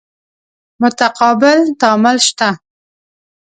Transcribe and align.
متقابل 0.81 1.59
تعامل 1.79 2.17
شته. 2.27 2.49